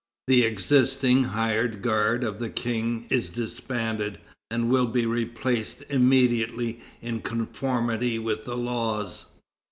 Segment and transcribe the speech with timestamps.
[0.27, 4.17] The existing hired guard of the King is disbanded,
[4.49, 9.27] and will be replaced immediately in conformity with the laws.